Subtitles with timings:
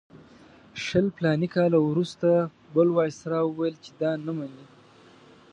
[0.85, 2.29] شل فلاني کاله وروسته
[2.75, 4.65] بل وایسرا وویل چې دا نه مني.